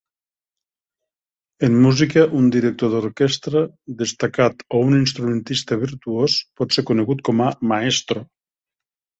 [1.67, 3.61] En música, un director d'orquestra
[4.01, 8.27] destacat o un instrumentista virtuós pot ser conegut com a "maestro".